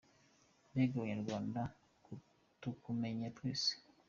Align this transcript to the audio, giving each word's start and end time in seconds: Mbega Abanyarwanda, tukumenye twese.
Mbega 0.71 0.93
Abanyarwanda, 0.97 1.61
tukumenye 2.61 3.27
twese. 3.37 3.71